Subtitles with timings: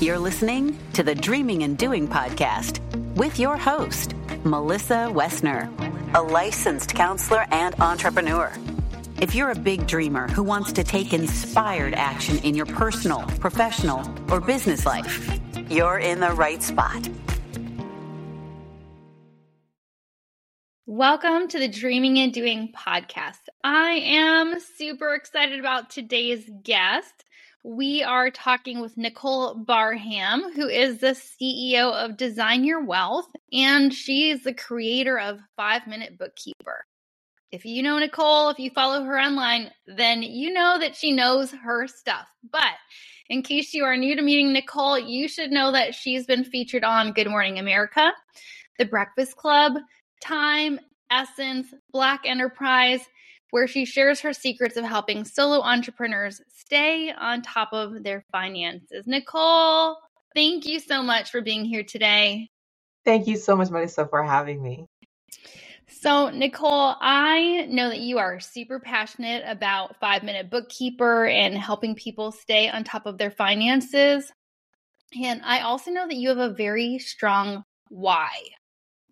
[0.00, 2.80] You're listening to the Dreaming and Doing podcast
[3.16, 5.70] with your host, Melissa Wessner,
[6.14, 8.52] a licensed counselor and entrepreneur.
[9.20, 14.02] If you're a big dreamer who wants to take inspired action in your personal, professional,
[14.30, 15.40] or business life,
[15.70, 17.08] you're in the right spot.
[20.86, 23.48] Welcome to the Dreaming and Doing podcast.
[23.64, 27.23] I am super excited about today's guest.
[27.66, 33.90] We are talking with Nicole Barham, who is the CEO of Design Your Wealth, and
[33.92, 36.84] she is the creator of Five Minute Bookkeeper.
[37.50, 41.52] If you know Nicole, if you follow her online, then you know that she knows
[41.52, 42.26] her stuff.
[42.52, 42.74] But
[43.30, 46.84] in case you are new to meeting Nicole, you should know that she's been featured
[46.84, 48.12] on Good Morning America,
[48.78, 49.72] The Breakfast Club,
[50.22, 53.00] Time, Essence, Black Enterprise,
[53.54, 59.06] where she shares her secrets of helping solo entrepreneurs stay on top of their finances.
[59.06, 59.96] Nicole,
[60.34, 62.50] thank you so much for being here today.
[63.04, 64.86] Thank you so much, Melissa, for having me.
[65.86, 71.94] So, Nicole, I know that you are super passionate about Five Minute Bookkeeper and helping
[71.94, 74.32] people stay on top of their finances.
[75.22, 78.30] And I also know that you have a very strong why.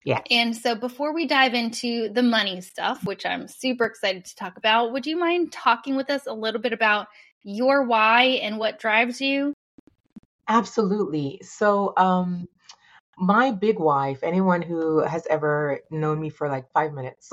[0.05, 0.21] Yeah.
[0.31, 4.57] And so before we dive into the money stuff, which I'm super excited to talk
[4.57, 7.07] about, would you mind talking with us a little bit about
[7.45, 9.55] your why and what drives you?
[10.49, 11.41] Absolutely.
[11.43, 12.49] So, um,
[13.17, 17.31] my big why, if anyone who has ever known me for like five minutes,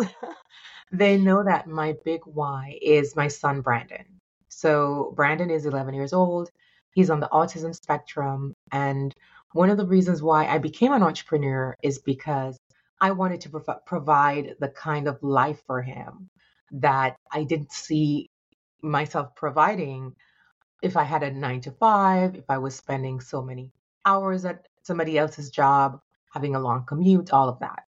[0.91, 4.05] they know that my big why is my son, Brandon.
[4.49, 6.51] So, Brandon is 11 years old.
[6.91, 8.55] He's on the autism spectrum.
[8.71, 9.15] And
[9.53, 12.57] one of the reasons why I became an entrepreneur is because
[13.01, 16.29] I wanted to prov- provide the kind of life for him
[16.71, 18.29] that I didn't see
[18.81, 20.15] myself providing
[20.81, 23.71] if I had a nine to five, if I was spending so many
[24.05, 25.99] hours at somebody else's job,
[26.33, 27.83] having a long commute, all of that.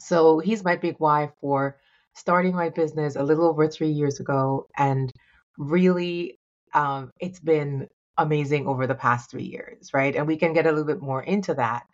[0.00, 1.78] So he's my big why for
[2.14, 4.66] starting my business a little over three years ago.
[4.76, 5.12] And
[5.58, 6.38] really,
[6.74, 7.88] um, it's been
[8.18, 10.14] amazing over the past three years, right?
[10.14, 11.84] And we can get a little bit more into that.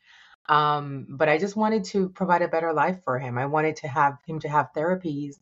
[0.48, 3.38] Um, but I just wanted to provide a better life for him.
[3.38, 5.36] I wanted to have him to have therapies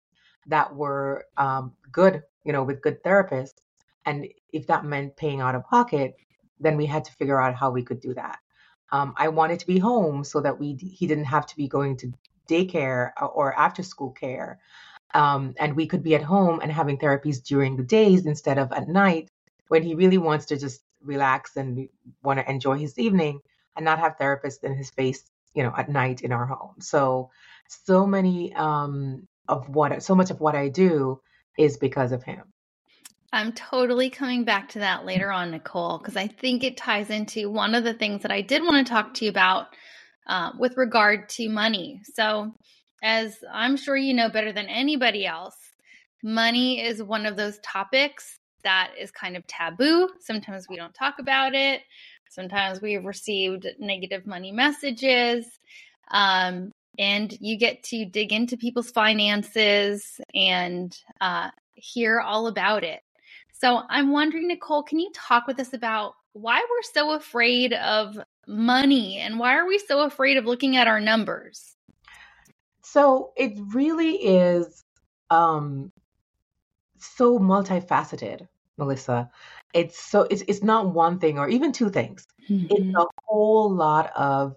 [0.47, 3.55] that were um, good, you know, with good therapists.
[4.05, 6.17] And if that meant paying out of pocket,
[6.61, 8.39] then we had to figure out how we could do that.
[8.91, 11.97] Um, I wanted to be home so that we he didn't have to be going
[11.99, 12.13] to
[12.49, 14.61] daycare or after school care,
[15.15, 18.71] um, and we could be at home and having therapies during the days instead of
[18.73, 19.31] at night
[19.73, 21.89] when he really wants to just relax and
[22.23, 23.41] want to enjoy his evening
[23.75, 26.75] and not have therapists in his face, you know, at night in our home.
[26.79, 27.31] So,
[27.87, 31.23] so many um, of what, so much of what I do
[31.57, 32.43] is because of him.
[33.33, 37.51] I'm totally coming back to that later on, Nicole, because I think it ties into
[37.51, 39.69] one of the things that I did want to talk to you about
[40.27, 42.03] uh, with regard to money.
[42.13, 42.53] So,
[43.03, 45.57] as I'm sure you know better than anybody else,
[46.23, 50.09] money is one of those topics that is kind of taboo.
[50.21, 51.83] Sometimes we don't talk about it.
[52.31, 55.47] Sometimes we've received negative money messages.
[56.11, 63.01] Um, and you get to dig into people's finances and uh, hear all about it.
[63.53, 68.19] So I'm wondering, Nicole, can you talk with us about why we're so afraid of
[68.47, 71.77] money and why are we so afraid of looking at our numbers?
[72.83, 74.85] So it really is
[75.31, 75.93] um,
[76.99, 78.49] so multifaceted.
[78.77, 79.31] Melissa.
[79.75, 82.27] It's so it's it's not one thing or even two things.
[82.49, 82.67] Mm-hmm.
[82.71, 84.57] It's a whole lot of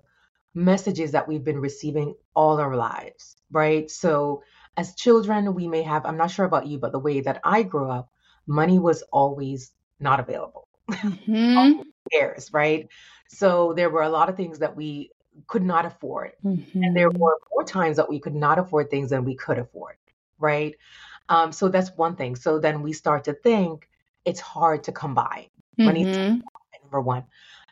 [0.53, 3.91] messages that we've been receiving all our lives, right?
[3.91, 4.41] So
[4.77, 7.63] as children, we may have, I'm not sure about you, but the way that I
[7.63, 8.09] grew up,
[8.47, 10.67] money was always not available.
[11.27, 11.81] Mm-hmm.
[12.11, 12.87] Cares, right?
[13.27, 15.09] So there were a lot of things that we
[15.47, 16.33] could not afford.
[16.43, 16.83] Mm-hmm.
[16.83, 17.17] And there mm-hmm.
[17.17, 19.95] were more times that we could not afford things than we could afford,
[20.37, 20.75] right?
[21.27, 22.35] Um, so that's one thing.
[22.35, 23.89] So then we start to think,
[24.25, 25.49] it's hard to come by.
[25.79, 26.39] Mm-hmm.
[26.81, 27.23] number one.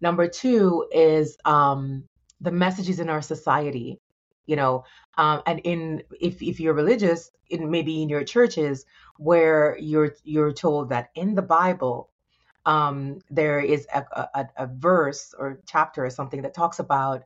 [0.01, 2.03] Number two is um,
[2.41, 3.99] the messages in our society,
[4.45, 4.83] you know,
[5.17, 8.85] um, and in if if you're religious, in maybe in your churches
[9.17, 12.09] where you're you're told that in the Bible
[12.65, 14.03] um, there is a,
[14.33, 17.23] a, a, verse or chapter or something that talks about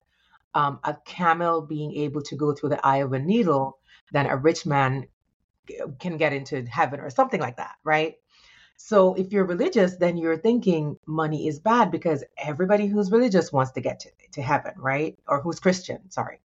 [0.56, 3.77] um, a camel being able to go through the eye of a needle,
[4.12, 5.07] then a rich man
[6.00, 8.15] can get into heaven or something like that, right?
[8.77, 13.71] So if you're religious, then you're thinking money is bad because everybody who's religious wants
[13.74, 15.18] to get to, to heaven, right?
[15.27, 16.39] Or who's Christian, sorry,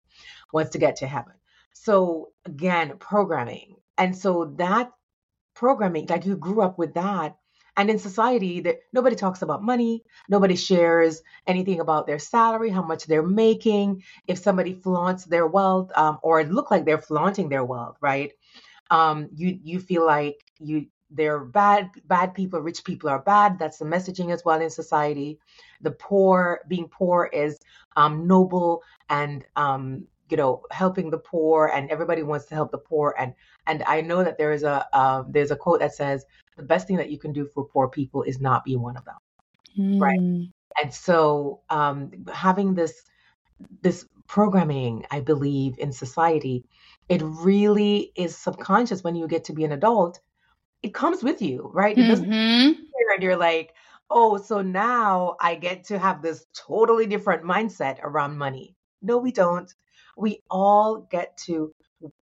[0.53, 1.35] wants to get to heaven.
[1.73, 3.77] So again, programming.
[3.99, 4.91] And so that
[5.55, 7.37] programming, like you grew up with that,
[7.77, 10.05] And in society, that nobody talks about money.
[10.29, 14.03] Nobody shares anything about their salary, how much they're making.
[14.27, 18.33] If somebody flaunts their wealth, um, or it look like they're flaunting their wealth, right?
[18.91, 23.79] Um, you you feel like you they're bad bad people rich people are bad that's
[23.79, 25.39] the messaging as well in society
[25.81, 27.59] the poor being poor is
[27.97, 32.79] um, noble and um, you know helping the poor and everybody wants to help the
[32.79, 33.35] poor and
[33.67, 36.25] and i know that there is a uh, there's a quote that says
[36.57, 39.05] the best thing that you can do for poor people is not be one of
[39.05, 39.17] them
[39.79, 40.01] mm.
[40.01, 40.45] right hmm.
[40.83, 43.05] and so um, having this
[43.83, 46.65] this programming i believe in society
[47.09, 50.21] it really is subconscious when you get to be an adult
[50.83, 51.97] it comes with you, right?
[51.97, 52.83] It doesn't mm-hmm.
[53.15, 53.75] and you're like,
[54.11, 58.77] oh, so now I get to have this totally different mindset around money.
[59.01, 59.73] No, we don't.
[60.17, 61.73] We all get to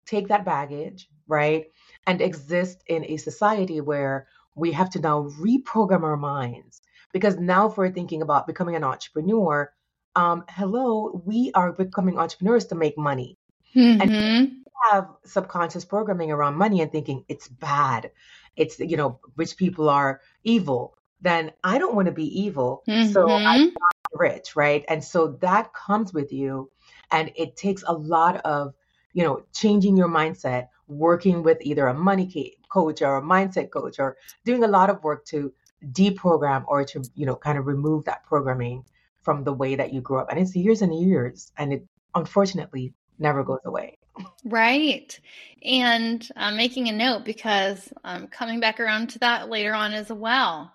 [0.06, 1.66] take that baggage, right?
[2.06, 6.80] And exist in a society where we have to now reprogram our minds.
[7.12, 9.72] Because now, if we're thinking about becoming an entrepreneur,
[10.16, 13.38] um, hello, we are becoming entrepreneurs to make money.
[13.74, 14.00] Mm-hmm.
[14.00, 14.56] And
[14.90, 18.10] have subconscious programming around money and thinking it's bad
[18.56, 22.82] it's you know rich people are evil then i don't want to be evil.
[22.88, 23.12] Mm-hmm.
[23.12, 23.72] so i'm
[24.18, 24.84] rich right?
[24.88, 26.70] And so that comes with you
[27.10, 28.74] and it takes a lot of
[29.12, 33.98] you know changing your mindset working with either a money coach or a mindset coach
[33.98, 35.52] or doing a lot of work to
[35.92, 38.84] deprogram or to you know kind of remove that programming
[39.20, 40.30] from the way that you grew up.
[40.30, 43.98] And it's years and years and it unfortunately never goes away
[44.44, 45.18] Right.
[45.62, 50.10] And I'm making a note because I'm coming back around to that later on as
[50.10, 50.72] well.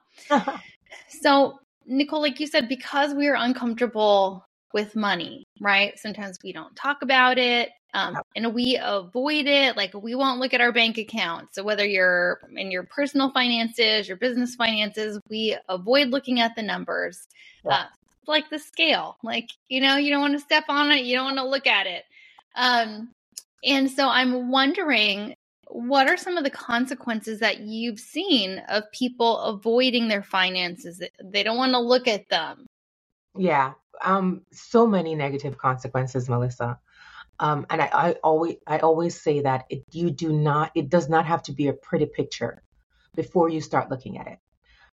[1.10, 5.98] so, Nicole, like you said, because we are uncomfortable with money, right?
[5.98, 9.76] Sometimes we don't talk about it um, and we avoid it.
[9.76, 11.54] Like we won't look at our bank account.
[11.54, 16.64] So, whether you're in your personal finances, your business finances, we avoid looking at the
[16.64, 17.28] numbers.
[17.66, 17.74] Yeah.
[17.74, 17.86] Uh,
[18.28, 21.26] like the scale, like, you know, you don't want to step on it, you don't
[21.26, 22.04] want to look at it.
[22.56, 23.10] Um,
[23.64, 25.36] and so I'm wondering
[25.74, 31.02] what are some of the consequences that you've seen of people avoiding their finances?
[31.24, 32.68] They don't want to look at them.
[33.38, 33.74] Yeah,
[34.04, 36.80] um, so many negative consequences, Melissa.
[37.40, 41.10] Um, and I, I always I always say that it, you do not it does
[41.10, 42.62] not have to be a pretty picture
[43.16, 44.38] before you start looking at it,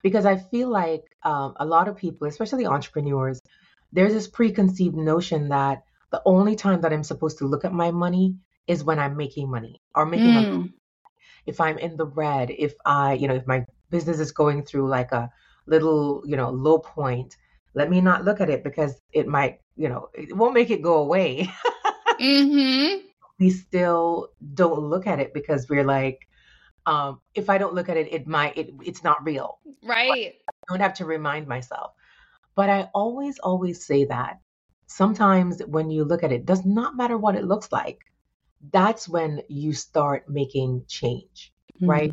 [0.03, 3.41] because I feel like um, a lot of people, especially entrepreneurs,
[3.93, 7.91] there's this preconceived notion that the only time that I'm supposed to look at my
[7.91, 10.65] money is when I'm making money or making mm.
[10.67, 10.69] a,
[11.47, 14.89] if I'm in the red, if I, you know, if my business is going through
[14.89, 15.31] like a
[15.67, 17.37] little, you know, low point,
[17.75, 20.83] let me not look at it because it might, you know, it won't make it
[20.83, 21.51] go away.
[22.21, 23.07] mm-hmm.
[23.39, 26.27] We still don't look at it because we're like,
[26.87, 29.59] um, if I don't look at it, it might, it, it's not real.
[29.83, 30.35] Right.
[30.47, 31.93] But I don't have to remind myself.
[32.55, 34.39] But I always, always say that
[34.87, 38.01] sometimes when you look at it, does not matter what it looks like
[38.73, 41.91] that's when you start making change, mm-hmm.
[41.91, 42.13] right?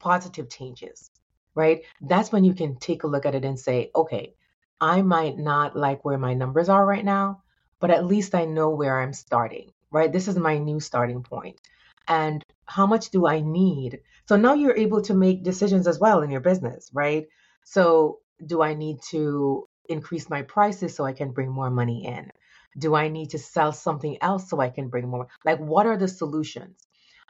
[0.00, 1.10] Positive changes,
[1.54, 1.82] right?
[2.00, 4.34] That's when you can take a look at it and say, okay,
[4.80, 7.42] I might not like where my numbers are right now,
[7.78, 10.12] but at least I know where I'm starting, right?
[10.12, 11.60] This is my new starting point.
[12.08, 14.00] And how much do I need?
[14.26, 17.28] So now you're able to make decisions as well in your business, right?
[17.64, 22.30] So do I need to increase my prices so I can bring more money in?
[22.78, 25.28] Do I need to sell something else so I can bring more?
[25.44, 26.76] Like, what are the solutions?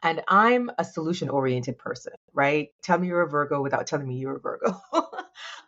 [0.03, 2.69] And I'm a solution oriented person, right?
[2.83, 4.81] Tell me you're a Virgo without telling me you're a Virgo.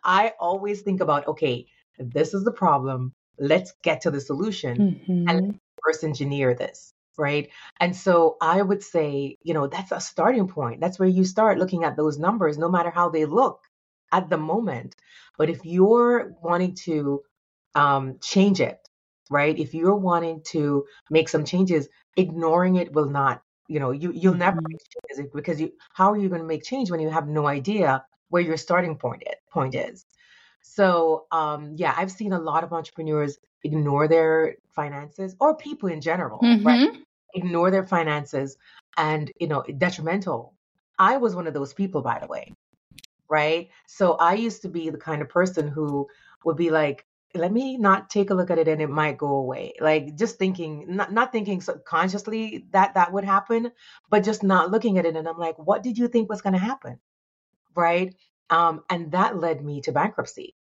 [0.03, 1.67] I always think about, okay,
[1.97, 3.13] this is the problem.
[3.39, 5.29] Let's get to the solution mm-hmm.
[5.29, 7.49] and reverse engineer this, right?
[7.79, 10.81] And so I would say, you know, that's a starting point.
[10.81, 13.61] That's where you start looking at those numbers, no matter how they look
[14.11, 14.95] at the moment.
[15.37, 17.21] But if you're wanting to
[17.73, 18.79] um, change it,
[19.29, 19.57] right?
[19.57, 24.35] If you're wanting to make some changes, ignoring it will not, you know, you you'll
[24.35, 24.73] never mm-hmm.
[24.73, 27.47] make changes because you how are you going to make change when you have no
[27.47, 30.05] idea where your starting point is, point is?
[30.61, 36.01] So, um, yeah, I've seen a lot of entrepreneurs ignore their finances or people in
[36.01, 36.65] general, mm-hmm.
[36.65, 36.89] right?
[37.35, 38.57] Ignore their finances
[38.97, 40.53] and, you know, detrimental.
[40.97, 42.53] I was one of those people, by the way,
[43.29, 43.69] right?
[43.87, 46.07] So I used to be the kind of person who
[46.43, 47.05] would be like,
[47.35, 49.73] let me not take a look at it and it might go away.
[49.79, 53.71] Like just thinking not, not thinking consciously that that would happen
[54.09, 56.53] but just not looking at it and i'm like what did you think was going
[56.53, 56.99] to happen?
[57.75, 58.15] Right?
[58.49, 60.55] Um and that led me to bankruptcy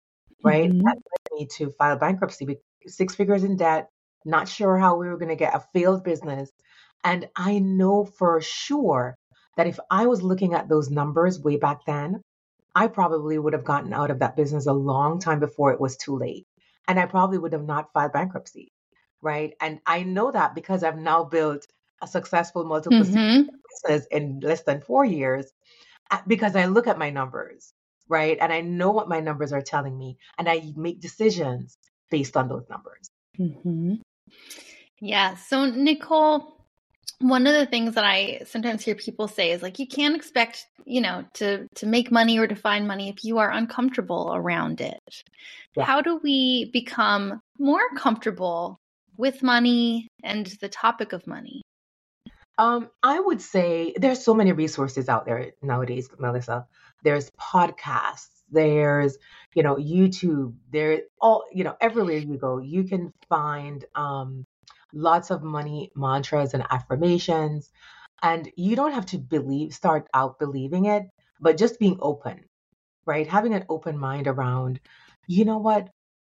[0.45, 0.71] right?
[0.71, 0.87] Mm-hmm.
[0.87, 3.89] that led me to file bankruptcy with six figures in debt
[4.25, 6.51] not sure how we were going to get a failed business.
[7.05, 9.17] And i know for sure
[9.57, 12.23] that if i was looking at those numbers way back then
[12.75, 15.97] I probably would have gotten out of that business a long time before it was
[15.97, 16.47] too late.
[16.89, 18.73] And I probably would have not filed bankruptcy.
[19.23, 19.55] Right.
[19.61, 21.67] And I know that because I've now built
[22.03, 23.43] a successful multiple Mm-hmm.
[23.85, 25.53] business in less than four years
[26.11, 27.73] uh, because I look at my numbers.
[28.09, 28.39] Right.
[28.41, 30.17] And I know what my numbers are telling me.
[30.39, 31.77] And I make decisions
[32.11, 33.09] based on those numbers.
[33.39, 33.97] Mm-hmm.
[35.01, 35.37] Yeah.
[35.37, 36.60] So, Nicole,
[37.21, 40.67] one of the things that I sometimes hear people say is like you can't expect,
[40.85, 44.81] you know, to to make money or to find money if you are uncomfortable around
[44.81, 44.99] it.
[45.77, 45.85] Yeah.
[45.85, 48.79] How do we become more comfortable
[49.17, 51.63] with money and the topic of money?
[52.57, 56.67] Um, I would say there's so many resources out there nowadays, Melissa.
[57.05, 59.17] There's podcasts, there's,
[59.55, 64.45] you know, YouTube, there all, you know, everywhere you go, you can find um
[64.95, 67.71] lots of money mantras and affirmations.
[68.23, 71.05] And you don't have to believe, start out believing it,
[71.41, 72.45] but just being open,
[73.07, 73.27] right?
[73.27, 74.81] Having an open mind around,
[75.27, 75.89] you know what?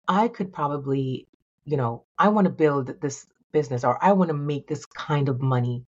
[0.09, 1.29] I could probably,
[1.65, 5.29] you know, I want to build this business or I want to make this kind
[5.29, 5.87] of money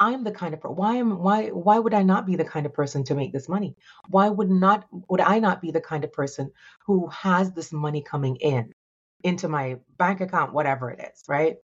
[0.00, 2.74] I'm the kind of why am why why would I not be the kind of
[2.74, 3.76] person to make this money?
[4.08, 6.50] Why would not would I not be the kind of person
[6.86, 8.72] who has this money coming in
[9.22, 11.56] into my bank account, whatever it is, right?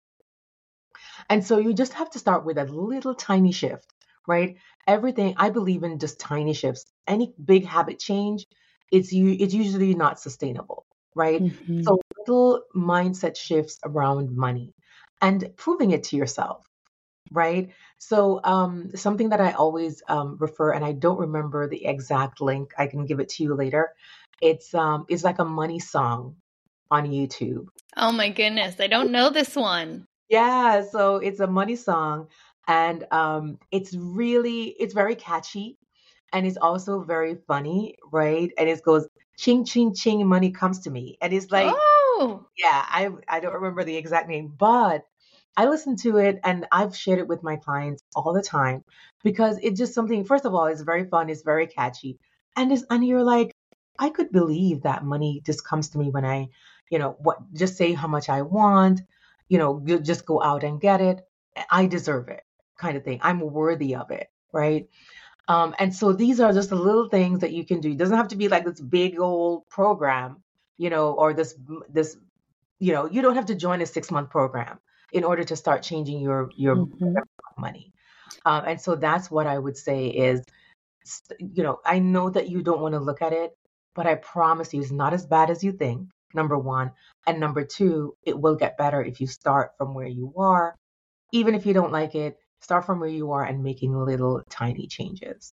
[1.29, 3.87] And so you just have to start with a little tiny shift,
[4.27, 4.57] right?
[4.87, 6.85] Everything I believe in just tiny shifts.
[7.07, 8.47] Any big habit change,
[8.91, 11.43] it's you it's usually not sustainable, right?
[11.43, 11.83] Mm-hmm.
[11.83, 14.75] So little mindset shifts around money
[15.21, 16.69] and proving it to yourself
[17.33, 17.71] right?
[17.99, 22.73] So um, something that I always um, refer, and I don't remember the exact link.
[22.79, 23.91] I can give it to you later.
[24.41, 26.37] It's um, it's like a money song
[26.91, 27.67] on YouTube.
[27.97, 30.07] Oh my goodness, I don't know this one.
[30.29, 32.29] Yeah, so it's a money song,
[32.67, 35.79] and um, it's really it's very catchy,
[36.33, 38.51] and it's also very funny, right?
[38.59, 39.09] And it goes
[39.39, 41.81] ching ching ching, money comes to me, and it's like
[42.19, 45.05] oh, yeah, I I don't remember the exact name, but
[45.57, 48.85] I listen to it and I've shared it with my clients all the time
[49.25, 52.19] because it's just something, first of all, it's very fun, it's very catchy.
[52.57, 53.53] And it's, and you're like,
[53.99, 56.49] I could believe that money just comes to me when I,
[56.91, 59.01] you know, what just say how much I want,
[59.49, 61.21] you know, you just go out and get it.
[61.71, 62.43] I deserve it
[62.79, 63.21] kind of thing.
[63.23, 64.89] I'm worthy of it, right?
[65.49, 67.91] Um, and so these are just the little things that you can do.
[67.93, 70.43] It doesn't have to be like this big old program,
[70.77, 71.55] you know, or this
[71.89, 72.17] this,
[72.79, 74.79] you know, you don't have to join a six month program
[75.13, 77.17] in order to start changing your your Mhm.
[77.59, 77.93] money.
[78.45, 80.43] Um, and so that's what I would say is,
[81.39, 83.57] you know, I know that you don't want to look at it,
[83.95, 86.09] but I promise you, it's not as bad as you think.
[86.35, 86.93] Number one,
[87.27, 90.75] and number two, it will get better if you start from where you are.
[91.33, 94.87] Even if you don't like it, start from where you are and making little tiny
[94.87, 95.53] changes.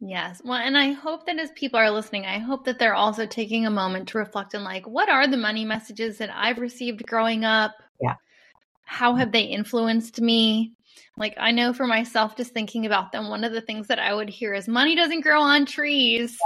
[0.00, 0.42] Yes.
[0.44, 3.64] Well, and I hope that as people are listening, I hope that they're also taking
[3.64, 7.44] a moment to reflect on like, what are the money messages that I've received growing
[7.44, 7.72] up?
[8.00, 8.16] Yeah.
[8.84, 10.72] How have they influenced me?
[11.16, 14.12] Like, I know for myself, just thinking about them, one of the things that I
[14.12, 16.36] would hear is money doesn't grow on trees.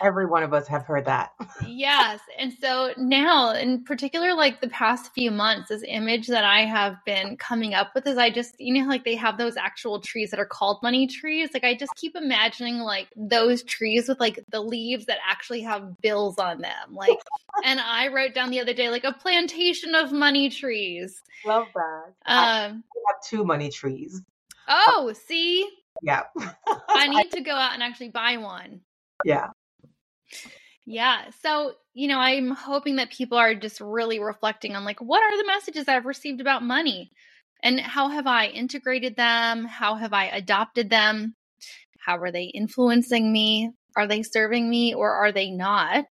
[0.00, 1.32] Every one of us have heard that.
[1.66, 2.20] yes.
[2.38, 6.96] And so now, in particular, like the past few months, this image that I have
[7.04, 10.30] been coming up with is I just, you know, like they have those actual trees
[10.30, 11.50] that are called money trees.
[11.52, 16.00] Like I just keep imagining like those trees with like the leaves that actually have
[16.02, 16.92] bills on them.
[16.92, 17.18] Like,
[17.64, 21.20] and I wrote down the other day, like a plantation of money trees.
[21.44, 22.12] Love that.
[22.26, 24.03] I Um, have two money trees.
[24.68, 25.68] Oh, see,
[26.02, 26.22] Yeah.
[26.94, 28.80] I need to go out and actually buy one.
[29.24, 29.48] yeah.
[30.86, 31.30] Yeah.
[31.42, 35.36] So, you know, I'm hoping that people are just really reflecting on like, what are
[35.36, 37.10] the messages I've received about money?
[37.62, 39.64] And how have I integrated them?
[39.64, 41.34] How have I adopted them?
[42.04, 43.70] How are they influencing me?
[43.96, 46.04] Are they serving me or are they not?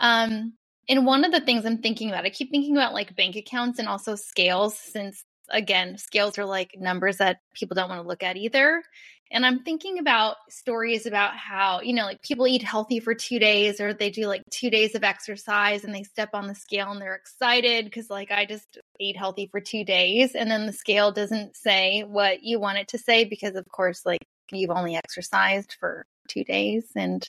[0.00, 0.54] Um,
[0.88, 3.78] and one of the things I'm thinking about, I keep thinking about like bank accounts
[3.78, 8.22] and also scales, since again, scales are like numbers that people don't want to look
[8.22, 8.82] at either.
[9.30, 13.38] And I'm thinking about stories about how, you know, like people eat healthy for two
[13.38, 16.90] days or they do like two days of exercise and they step on the scale
[16.90, 20.34] and they're excited because, like, I just ate healthy for two days.
[20.34, 24.06] And then the scale doesn't say what you want it to say because, of course,
[24.06, 27.28] like you've only exercised for two days and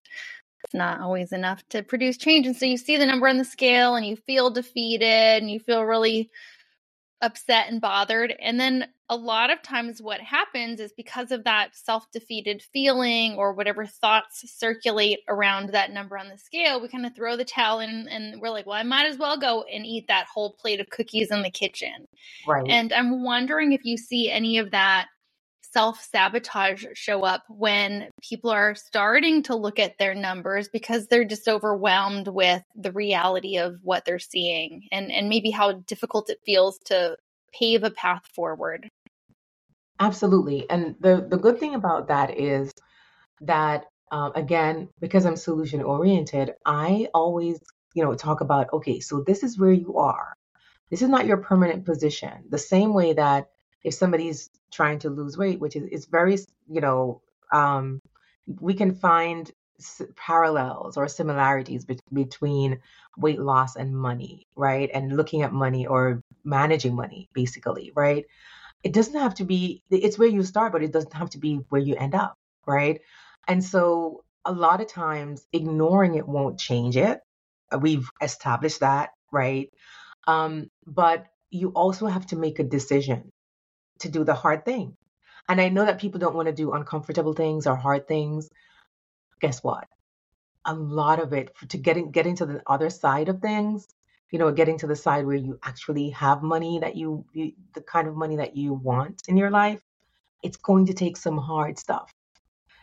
[0.64, 2.46] it's not always enough to produce change.
[2.46, 5.60] And so you see the number on the scale and you feel defeated and you
[5.60, 6.30] feel really
[7.22, 8.34] upset and bothered.
[8.40, 13.36] And then a lot of times, what happens is because of that self defeated feeling
[13.36, 17.46] or whatever thoughts circulate around that number on the scale, we kind of throw the
[17.46, 20.54] towel in and we're like, well, I might as well go and eat that whole
[20.54, 22.08] plate of cookies in the kitchen.
[22.48, 22.68] Right.
[22.70, 25.08] And I'm wondering if you see any of that
[25.62, 31.26] self sabotage show up when people are starting to look at their numbers because they're
[31.26, 36.40] just overwhelmed with the reality of what they're seeing and, and maybe how difficult it
[36.46, 37.16] feels to
[37.54, 38.90] pave a path forward?
[40.00, 40.70] Absolutely.
[40.70, 42.72] And the, the good thing about that is
[43.42, 47.60] that, um, again, because I'm solution oriented, I always,
[47.94, 50.34] you know, talk about, okay, so this is where you are.
[50.90, 52.46] This is not your permanent position.
[52.50, 53.50] The same way that
[53.84, 56.38] if somebody's trying to lose weight, which is, is very,
[56.70, 57.22] you know,
[57.52, 58.00] um,
[58.60, 62.80] we can find s- parallels or similarities be- between
[63.18, 64.90] weight loss and money, right?
[64.94, 68.26] And looking at money or managing money, basically, right?
[68.84, 71.58] It doesn't have to be, it's where you start, but it doesn't have to be
[71.70, 72.36] where you end up,
[72.68, 73.02] right?
[73.48, 77.20] And so a lot of times ignoring it won't change it.
[77.78, 79.70] We've established that, right?
[80.28, 83.32] Um, but you also have to make a decision
[84.00, 84.96] to do the hard thing.
[85.48, 88.50] And I know that people don't want to do uncomfortable things or hard things.
[89.42, 89.88] Guess what?
[90.66, 93.88] A lot of it to getting getting to the other side of things,
[94.32, 97.82] you know, getting to the side where you actually have money that you, you the
[97.82, 99.82] kind of money that you want in your life,
[100.44, 102.14] it's going to take some hard stuff.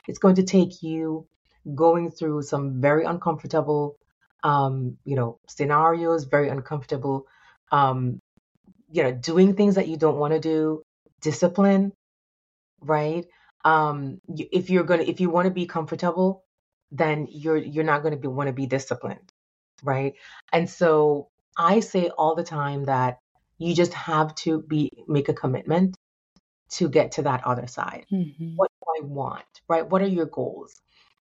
[0.09, 1.27] It's going to take you
[1.75, 3.97] going through some very uncomfortable
[4.43, 7.27] um, you know, scenarios, very uncomfortable
[7.73, 8.21] um,
[8.91, 10.83] you know, doing things that you don't want to do,
[11.21, 11.93] discipline,
[12.81, 13.27] right?
[13.65, 16.45] Um, y- if you're gonna, if you want to be comfortable,
[16.91, 19.33] then you're you're not going to be want to be disciplined,
[19.83, 20.15] right?
[20.53, 23.19] And so I say all the time that
[23.59, 25.97] you just have to be make a commitment
[26.71, 28.07] to get to that other side.
[28.13, 28.57] Mm-hmm.
[28.57, 29.89] What do I want, right?
[29.89, 30.75] What are your goals?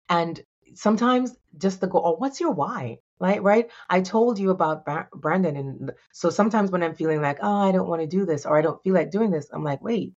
[0.09, 0.41] And
[0.75, 2.99] sometimes just the goal, or what's your why?
[3.21, 3.71] Right, right.
[3.89, 7.71] I told you about Bra- Brandon, and so sometimes when I'm feeling like, oh, I
[7.71, 10.15] don't want to do this, or I don't feel like doing this, I'm like, wait,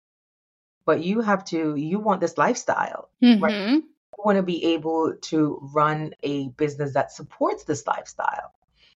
[0.86, 3.40] but you have to, you want this lifestyle, right?
[3.40, 3.74] Mm-hmm.
[3.74, 8.52] You want to be able to run a business that supports this lifestyle.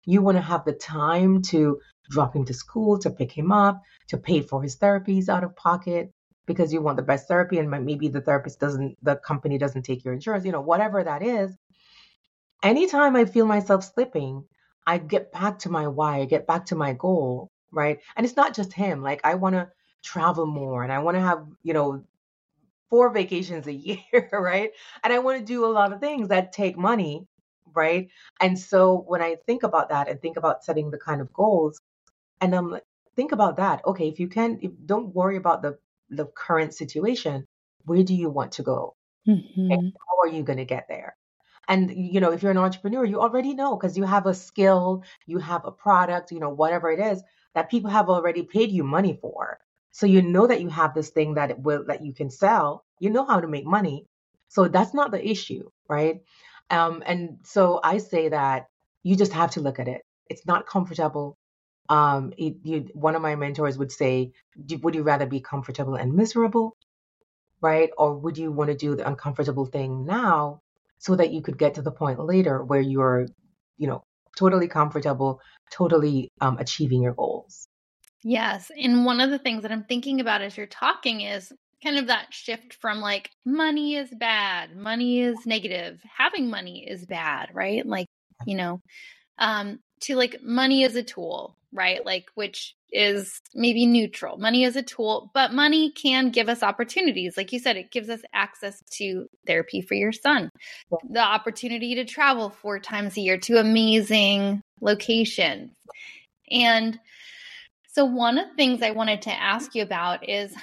[0.06, 1.80] You want to have the time to
[2.10, 5.56] drop him to school, to pick him up, to pay for his therapies out of
[5.58, 6.14] pocket
[6.46, 10.06] because you want the best therapy, and maybe the therapist doesn't, the company doesn't take
[10.06, 11.56] your insurance, you know, whatever that is
[12.64, 14.44] anytime I feel myself slipping,
[14.86, 18.00] I get back to my why, I get back to my goal, right?
[18.16, 19.02] And it's not just him.
[19.02, 19.70] Like I want to
[20.04, 22.04] travel more and I want to have, you know,
[22.90, 23.74] four vacations a
[24.14, 24.72] year, right?
[25.04, 27.28] And I want to do a lot of things that take money,
[27.74, 28.10] right?
[28.42, 31.80] And so when I think about that and think about setting the kind of goals,
[32.42, 32.84] and I'm like,
[33.16, 33.86] think about that.
[33.86, 35.78] Okay, if you can, if, don't worry about the
[36.10, 37.46] the current situation.
[37.86, 38.96] Where do you want to go?
[39.28, 39.72] Mm-hmm.
[39.72, 41.16] And how are you going to get there?
[41.70, 45.04] And you know, if you're an entrepreneur, you already know because you have a skill,
[45.28, 47.24] you have a product, you know, whatever it is
[47.56, 49.60] that people have already paid you money for.
[49.92, 52.86] So you know that you have this thing that will that you can sell.
[53.00, 54.06] You know how to make money.
[54.50, 56.22] So that's not the issue, right?
[56.72, 58.68] Um, and so I say that
[59.04, 60.02] you just have to look at it.
[60.30, 61.38] It's not comfortable.
[61.90, 64.34] Um, it, you, one of my mentors would say,
[64.84, 66.78] "Would you rather be comfortable and miserable,
[67.62, 67.92] right?
[67.98, 70.62] Or would you want to do the uncomfortable thing now
[71.00, 73.26] so that you could get to the point later where you're,
[73.78, 74.04] you know,
[74.38, 77.68] totally comfortable, totally um, achieving your goals.
[78.24, 78.70] Yes.
[78.78, 82.08] And one of the things that I'm thinking about as you're talking is kind of
[82.08, 87.86] that shift from like money is bad, money is negative, having money is bad, right?
[87.86, 88.08] Like,
[88.46, 88.82] you know,
[89.38, 92.06] um, to like money is a tool, right?
[92.06, 94.38] Like, which is maybe neutral.
[94.38, 97.38] Money is a tool, but money can give us opportunities.
[97.38, 100.50] Like you said, it gives us access to therapy for your son,
[101.10, 105.72] the opportunity to travel four times a year to amazing locations.
[106.50, 107.00] And
[107.92, 110.56] so, one of the things I wanted to ask you about is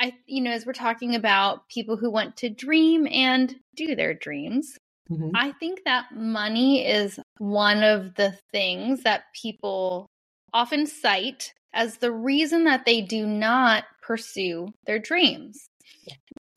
[0.00, 4.14] I, you know, as we're talking about people who want to dream and do their
[4.14, 4.78] dreams,
[5.10, 5.32] Mhm.
[5.34, 10.06] I think that money is one of the things that people
[10.52, 15.68] often cite as the reason that they do not pursue their dreams.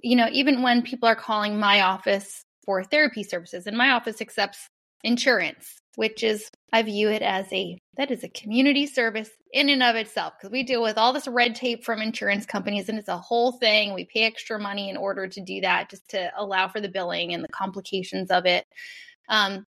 [0.03, 4.21] You know, even when people are calling my office for therapy services, and my office
[4.21, 4.67] accepts
[5.03, 9.83] insurance, which is, I view it as a that is a community service in and
[9.83, 13.07] of itself because we deal with all this red tape from insurance companies and it's
[13.07, 13.93] a whole thing.
[13.93, 17.33] We pay extra money in order to do that just to allow for the billing
[17.33, 18.65] and the complications of it.
[19.29, 19.67] Um,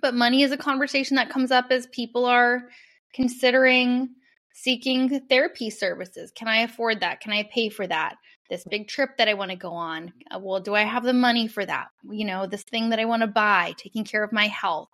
[0.00, 2.68] but money is a conversation that comes up as people are
[3.12, 4.10] considering
[4.52, 6.30] seeking therapy services.
[6.34, 7.20] Can I afford that?
[7.20, 8.16] Can I pay for that?
[8.48, 10.12] This big trip that I want to go on.
[10.30, 11.88] Uh, well, do I have the money for that?
[12.08, 14.88] You know, this thing that I want to buy, taking care of my health.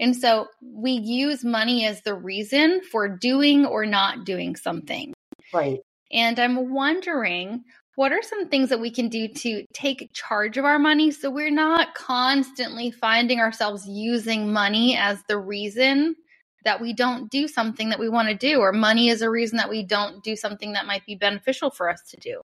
[0.00, 5.12] And so we use money as the reason for doing or not doing something.
[5.52, 5.80] Right.
[6.10, 7.62] And I'm wondering
[7.96, 11.30] what are some things that we can do to take charge of our money so
[11.30, 16.16] we're not constantly finding ourselves using money as the reason
[16.64, 19.58] that we don't do something that we want to do or money is a reason
[19.58, 22.40] that we don't do something that might be beneficial for us to do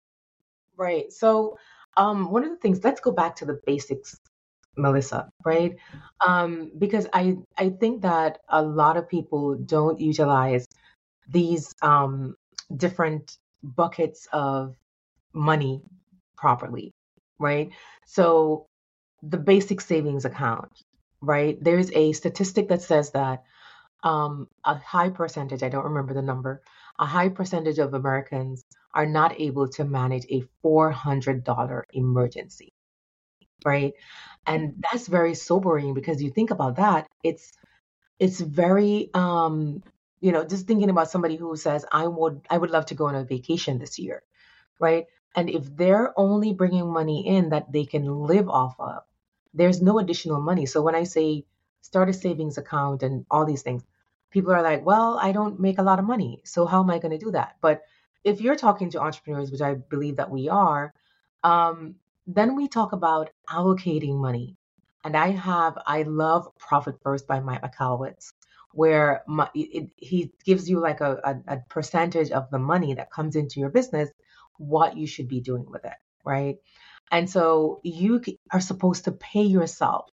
[0.77, 1.59] right so
[1.97, 4.17] um, one of the things let's go back to the basics
[4.81, 5.77] melissa right
[6.27, 10.67] um, because i i think that a lot of people don't utilize
[11.29, 12.35] these um,
[12.77, 14.75] different buckets of
[15.33, 15.83] money
[16.37, 16.93] properly,
[17.39, 17.71] right?
[18.07, 18.67] So
[19.23, 20.71] the basic savings account,
[21.21, 21.59] right?
[21.63, 23.45] There's a statistic that says that
[24.03, 26.63] um, a high percentage, I don't remember the number,
[26.99, 28.65] a high percentage of Americans
[28.95, 32.73] are not able to manage a $400 emergency,
[33.65, 33.95] right?
[34.47, 37.53] And that's very sobering because you think about that, it's
[38.19, 39.83] it's very um
[40.21, 43.07] you know just thinking about somebody who says i would i would love to go
[43.07, 44.23] on a vacation this year
[44.79, 49.03] right and if they're only bringing money in that they can live off of,
[49.55, 50.67] there's no additional money.
[50.67, 51.45] So when I say
[51.83, 53.85] start a savings account and all these things,
[54.33, 56.41] people are like, well, I don't make a lot of money.
[56.45, 57.57] So how am I going to do that?
[57.61, 57.83] But
[58.25, 60.93] if you're talking to entrepreneurs, which I believe that we are,
[61.45, 61.95] um,
[62.35, 64.57] then we talk about allocating money.
[65.05, 68.33] And I have, I love Profit First by Mike Michalowicz,
[68.73, 73.11] where my, it, he gives you like a, a, a percentage of the money that
[73.11, 74.11] comes into your business
[74.59, 76.57] what you should be doing with it, right?
[77.11, 80.11] And so you are supposed to pay yourself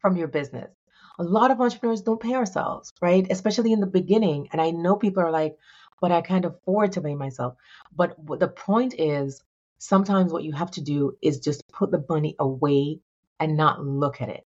[0.00, 0.70] from your business.
[1.18, 3.24] A lot of entrepreneurs don't pay ourselves, right?
[3.30, 4.48] Especially in the beginning.
[4.52, 5.56] And I know people are like,
[6.00, 7.54] but I can't afford to pay myself.
[7.94, 9.40] But the point is,
[9.84, 13.00] sometimes what you have to do is just put the money away
[13.38, 14.46] and not look at it.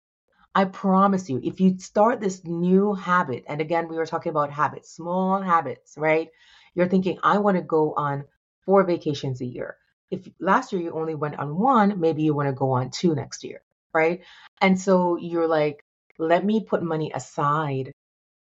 [0.56, 4.52] I promise you, if you start this new habit, and again, we were talking about
[4.52, 6.30] habits, small habits, right?
[6.74, 8.26] You're thinking, I want to go on
[8.66, 9.78] four vacations a year.
[10.10, 13.14] If last year you only went on one, maybe you want to go on two
[13.14, 13.62] next year,
[13.94, 14.22] right?
[14.60, 15.84] And so you're like,
[16.18, 17.92] let me put money aside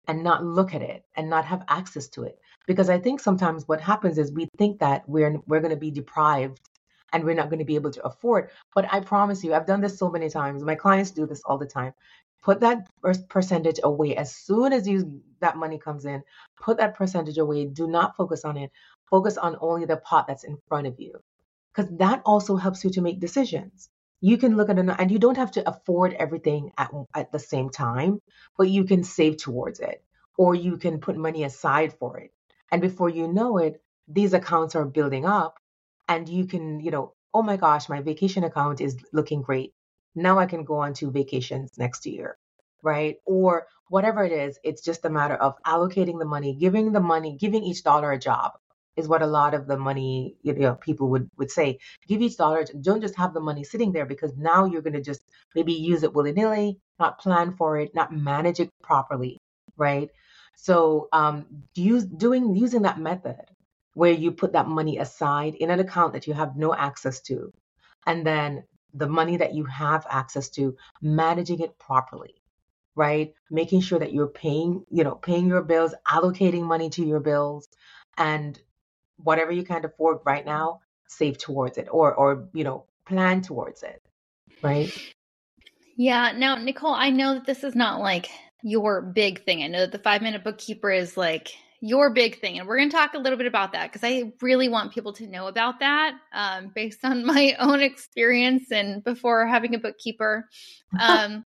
[0.07, 2.39] and not look at it and not have access to it.
[2.67, 5.91] Because I think sometimes what happens is we think that we're we're going to be
[5.91, 6.61] deprived
[7.15, 8.51] and we're not going to be able to afford.
[8.75, 10.63] But I promise you, I've done this so many times.
[10.63, 11.93] My clients do this all the time.
[12.43, 12.89] Put that
[13.29, 16.23] percentage away as soon as you that money comes in.
[16.61, 17.67] Put that percentage away.
[17.67, 18.71] Do not focus on it
[19.11, 21.13] focus on only the pot that's in front of you
[21.75, 23.89] because that also helps you to make decisions
[24.21, 27.39] you can look at it and you don't have to afford everything at, at the
[27.39, 28.21] same time
[28.57, 30.03] but you can save towards it
[30.37, 32.31] or you can put money aside for it
[32.71, 35.57] and before you know it these accounts are building up
[36.07, 39.73] and you can you know oh my gosh my vacation account is looking great.
[40.15, 42.37] Now i can go on two vacations next year
[42.83, 43.17] right?
[43.25, 47.37] Or whatever it is it's just a matter of allocating the money giving the money
[47.39, 48.53] giving each dollar a job
[48.95, 51.79] is what a lot of the money you know people would would say.
[52.07, 55.01] Give each dollar don't just have the money sitting there because now you're going to
[55.01, 55.21] just
[55.55, 59.39] maybe use it willy-nilly not plan for it not manage it properly
[59.77, 60.09] right?
[60.55, 63.41] So um use doing using that method
[63.95, 67.51] where you put that money aside in an account that you have no access to
[68.07, 72.35] and then the money that you have access to managing it properly
[72.95, 77.21] right making sure that you're paying you know paying your bills allocating money to your
[77.21, 77.67] bills
[78.17, 78.59] and
[79.17, 83.83] whatever you can't afford right now, save towards it or or you know, plan towards
[83.83, 84.01] it.
[84.63, 84.91] Right?
[85.97, 86.33] Yeah.
[86.35, 88.29] Now, Nicole, I know that this is not like
[88.63, 89.63] your big thing.
[89.63, 92.57] I know that the five minute bookkeeper is like your big thing.
[92.57, 95.13] And we're going to talk a little bit about that because I really want people
[95.13, 100.49] to know about that um, based on my own experience and before having a bookkeeper.
[100.97, 101.43] Um,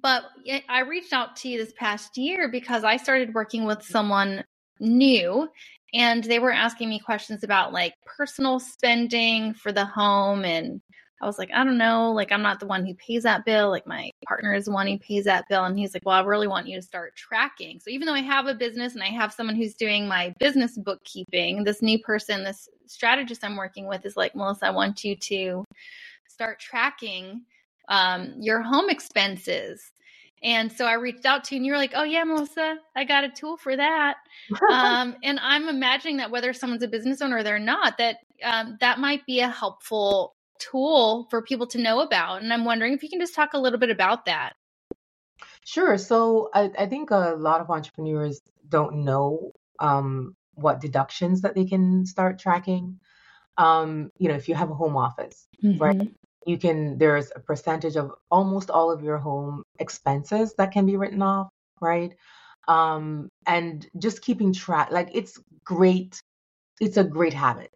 [0.00, 0.22] but
[0.68, 4.44] I reached out to you this past year because I started working with someone
[4.78, 5.48] new
[5.92, 10.80] and they were asking me questions about like personal spending for the home and
[11.20, 13.70] I was like, I don't know, like I'm not the one who pays that bill.
[13.70, 15.64] Like my partner is the one who pays that bill.
[15.64, 17.80] And he's like, Well, I really want you to start tracking.
[17.80, 20.78] So even though I have a business and I have someone who's doing my business
[20.78, 25.16] bookkeeping, this new person, this strategist I'm working with is like, Melissa, I want you
[25.16, 25.64] to
[26.28, 27.42] start tracking
[27.88, 29.92] um, your home expenses.
[30.42, 33.04] And so I reached out to you and you were like, oh, yeah, Melissa, I
[33.04, 34.16] got a tool for that.
[34.68, 38.78] um, and I'm imagining that whether someone's a business owner or they're not, that um,
[38.80, 42.42] that might be a helpful tool for people to know about.
[42.42, 44.52] And I'm wondering if you can just talk a little bit about that.
[45.64, 45.98] Sure.
[45.98, 51.64] So I, I think a lot of entrepreneurs don't know um, what deductions that they
[51.64, 53.00] can start tracking.
[53.56, 55.82] Um, you know, if you have a home office, mm-hmm.
[55.82, 56.10] right?
[56.46, 60.96] you can there's a percentage of almost all of your home expenses that can be
[60.96, 61.48] written off
[61.80, 62.14] right
[62.68, 66.20] um and just keeping track like it's great
[66.80, 67.70] it's a great habit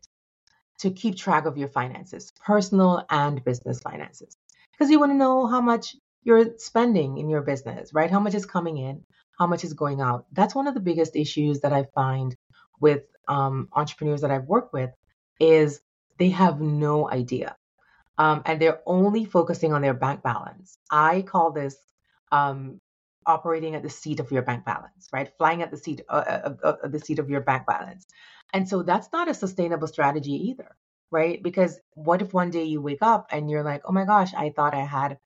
[0.78, 4.36] to keep track of your finances, personal and business finances,
[4.72, 8.10] because you want to know how much you're spending in your business, right?
[8.10, 9.04] How much is coming in,
[9.38, 10.26] how much is going out.
[10.32, 12.36] That's one of the biggest issues that I find
[12.80, 14.90] with um, entrepreneurs that I've worked with
[15.38, 15.80] is
[16.18, 17.56] they have no idea.
[18.16, 20.78] Um, and they're only focusing on their bank balance.
[20.90, 21.76] I call this
[22.30, 22.80] um,
[23.26, 25.30] operating at the seat of your bank balance, right?
[25.38, 28.06] Flying at the seat uh, uh, uh, the seat of your bank balance.
[28.52, 30.76] And so that's not a sustainable strategy either,
[31.10, 31.42] right?
[31.42, 34.50] Because what if one day you wake up and you're like, "Oh my gosh, I
[34.50, 35.18] thought I had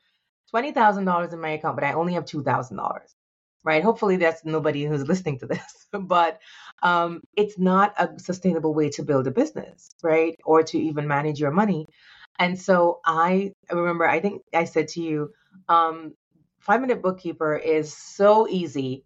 [0.55, 3.15] $20,000 in my account, but I only have $2,000."
[3.65, 3.83] Right?
[3.83, 5.87] Hopefully that's nobody who's listening to this.
[5.93, 6.41] but
[6.83, 10.37] um, it's not a sustainable way to build a business, right?
[10.45, 11.87] Or to even manage your money.
[12.39, 15.31] And so I remember, I think I said to you,
[15.69, 16.15] um,
[16.61, 19.05] five minute bookkeeper is so easy,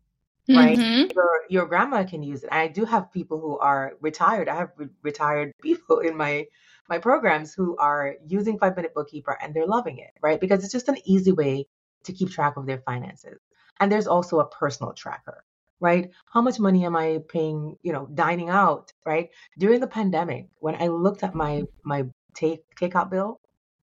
[0.49, 0.79] right?
[0.79, 1.13] Mm-hmm.
[1.15, 2.51] Your, your grandma can use it.
[2.53, 4.49] I do have people who are retired.
[4.49, 6.47] I have re- retired people in my
[6.89, 10.41] my programs who are using five minute bookkeeper and they're loving it, right?
[10.41, 11.67] Because it's just an easy way
[12.05, 13.39] to keep track of their finances.
[13.81, 15.45] And there's also a personal tracker,
[15.81, 16.11] right?
[16.27, 19.31] How much money am I paying, you know, dining out, right?
[19.59, 23.41] During the pandemic, when I looked at my my take takeout bill,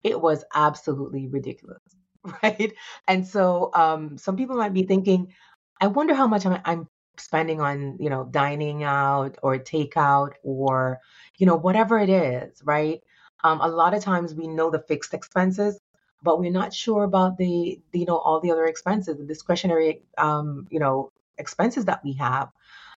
[0.02, 1.82] it was absolutely ridiculous.
[2.42, 2.72] right?
[3.06, 5.32] And so um, some people might be thinking,
[5.80, 10.98] I wonder how much I'm, I'm spending on, you know, dining out or takeout or,
[11.36, 13.00] you know, whatever it is, right?
[13.44, 15.80] Um, a lot of times we know the fixed expenses,
[16.22, 20.02] but we're not sure about the, the you know, all the other expenses, the discretionary,
[20.16, 22.50] um, you know, expenses that we have.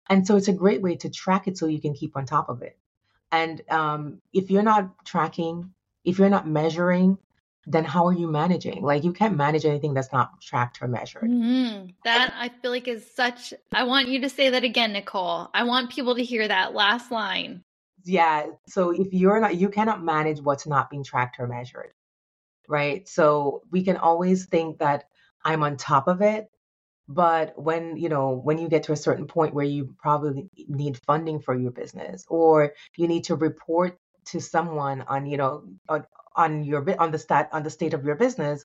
[0.09, 2.48] And so it's a great way to track it so you can keep on top
[2.48, 2.78] of it.
[3.30, 5.72] And um, if you're not tracking,
[6.04, 7.18] if you're not measuring,
[7.66, 8.82] then how are you managing?
[8.82, 11.24] Like you can't manage anything that's not tracked or measured.
[11.24, 11.88] Mm-hmm.
[12.04, 13.52] That I feel like is such.
[13.72, 15.48] I want you to say that again, Nicole.
[15.52, 17.62] I want people to hear that last line.
[18.04, 18.46] Yeah.
[18.66, 21.92] So if you're not, you cannot manage what's not being tracked or measured,
[22.66, 23.06] right?
[23.06, 25.04] So we can always think that
[25.44, 26.50] I'm on top of it,
[27.08, 30.96] but when you know when you get to a certain point where you probably need
[30.96, 33.98] funding for your business or you need to report
[34.30, 36.04] to someone on you know on,
[36.36, 38.64] on your on the stat on the state of your business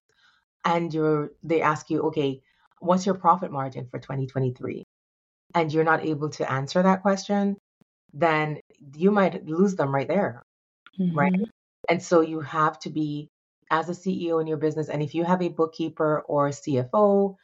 [0.63, 2.41] and you're they ask you okay
[2.79, 4.83] what's your profit margin for 2023
[5.53, 7.55] and you're not able to answer that question
[8.13, 8.59] then
[8.95, 10.43] you might lose them right there
[10.99, 11.17] mm-hmm.
[11.17, 11.33] right
[11.89, 13.29] and so you have to be
[13.71, 17.35] as a ceo in your business and if you have a bookkeeper or a cfo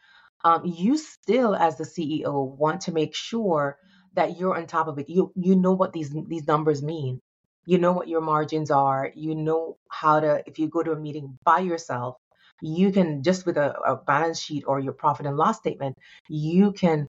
[0.44, 3.78] um, you still as the ceo want to make sure
[4.14, 5.10] that you're on top of it.
[5.10, 7.22] You you know what these these numbers mean
[7.66, 11.00] you know what your margins are you know how to if you go to a
[11.00, 12.18] meeting by yourself
[12.62, 15.98] you can just with a, a, balance sheet or your profit and loss statement
[16.30, 17.08] you can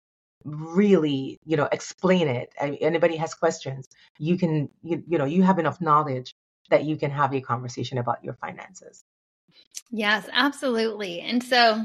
[0.45, 2.53] really you know explain it.
[2.59, 6.35] Anybody has questions you can you, you know you have enough knowledge
[6.71, 9.05] that you can have a conversation about your finances.
[9.91, 11.21] Yes absolutely.
[11.21, 11.85] And so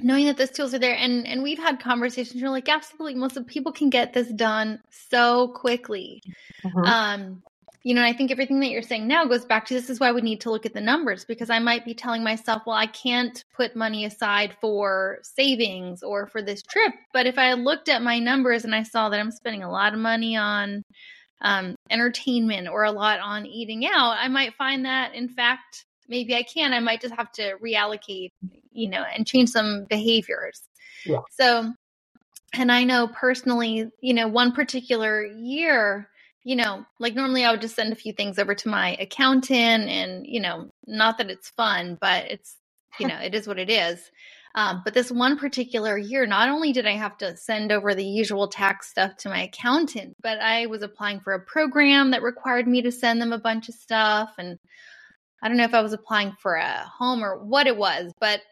[0.00, 3.36] knowing that those tools are there and and we've had conversations you're like absolutely most
[3.36, 6.22] of people can get this done so quickly.
[6.64, 6.84] Mm-hmm.
[6.84, 7.42] um
[7.84, 10.12] you know, I think everything that you're saying now goes back to this is why
[10.12, 12.86] we need to look at the numbers because I might be telling myself, well, I
[12.88, 16.94] can't put money aside for savings or for this trip.
[17.14, 19.94] But if I looked at my numbers and I saw that I'm spending a lot
[19.94, 20.82] of money on
[21.42, 26.36] um, entertainment or a lot on eating out, I might find that, in fact, maybe
[26.36, 26.72] I can.
[26.74, 28.30] I might just have to reallocate,
[28.72, 30.62] you know, and change some behaviors.
[31.06, 31.20] Yeah.
[31.30, 31.72] So,
[32.54, 36.08] and I know personally, you know, one particular year,
[36.44, 39.88] you know, like normally I would just send a few things over to my accountant
[39.88, 42.56] and, you know, not that it's fun, but it's,
[43.00, 44.10] you know, it is what it is.
[44.56, 48.04] Um, but this one particular year, not only did I have to send over the
[48.04, 52.68] usual tax stuff to my accountant, but I was applying for a program that required
[52.68, 54.34] me to send them a bunch of stuff.
[54.38, 54.58] And
[55.42, 58.42] I don't know if I was applying for a home or what it was, but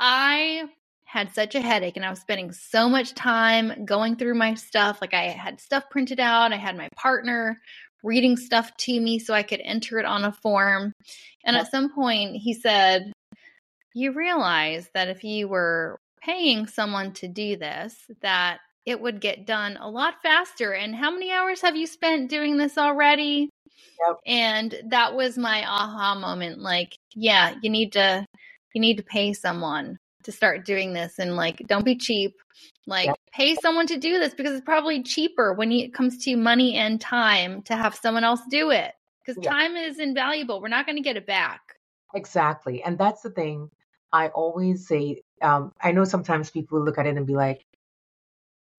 [0.00, 0.64] I
[1.14, 4.98] had such a headache and I was spending so much time going through my stuff.
[5.00, 7.60] Like I had stuff printed out, I had my partner
[8.02, 10.92] reading stuff to me so I could enter it on a form.
[11.44, 13.12] And at some point, he said,
[13.94, 19.46] You realize that if you were paying someone to do this, that it would get
[19.46, 20.72] done a lot faster.
[20.72, 23.50] And how many hours have you spent doing this already?
[24.04, 24.16] Yep.
[24.26, 26.58] And that was my aha moment.
[26.58, 28.26] Like, yeah, you need to
[28.74, 32.34] you need to pay someone to start doing this and like don't be cheap
[32.86, 33.18] like yep.
[33.32, 37.00] pay someone to do this because it's probably cheaper when it comes to money and
[37.00, 38.92] time to have someone else do it
[39.24, 39.52] because yep.
[39.52, 41.60] time is invaluable we're not going to get it back
[42.14, 43.70] exactly and that's the thing
[44.12, 47.64] i always say um, i know sometimes people look at it and be like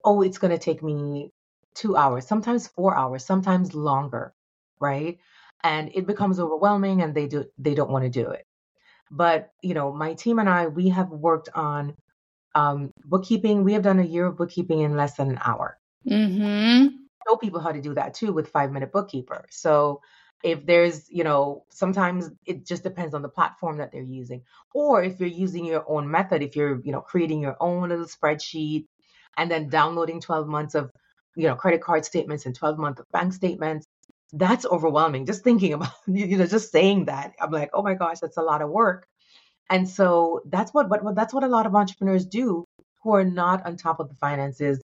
[0.04, 1.30] oh it's going to take me
[1.74, 4.32] two hours sometimes four hours sometimes longer
[4.80, 5.18] right
[5.66, 8.46] and it becomes overwhelming and they do they don't want to do it.
[9.10, 11.94] But, you know, my team and I we have worked on
[12.54, 13.64] um, bookkeeping.
[13.64, 15.78] We have done a year of bookkeeping in less than an hour.
[16.08, 16.90] Mhm.
[17.28, 19.44] Show people how to do that too with 5-minute bookkeeper.
[19.50, 20.00] So
[20.44, 24.42] if there's, you know, sometimes it just depends on the platform that they're using.
[24.74, 28.06] Or if you're using your own method, if you're, you know, creating your own little
[28.06, 28.86] spreadsheet
[29.36, 30.90] and then downloading 12 months of,
[31.36, 33.86] you know, credit card statements and 12 month of bank statements,
[34.32, 35.26] that's overwhelming.
[35.26, 38.42] Just thinking about, you know, just saying that, I'm like, oh my gosh, that's a
[38.42, 39.06] lot of work.
[39.70, 42.64] And so that's what, what, what that's what a lot of entrepreneurs do
[43.02, 44.80] who are not on top of the finances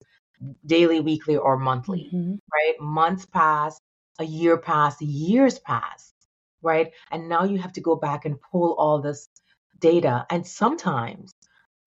[0.65, 2.39] daily, weekly, or monthly, Mhm.
[2.53, 2.79] right?
[2.79, 3.79] Months pass,
[4.19, 6.13] a year pass, years pass,
[6.61, 6.91] right?
[7.11, 9.27] And now you have to go back and pull all this
[9.79, 10.25] data.
[10.29, 11.31] And sometimes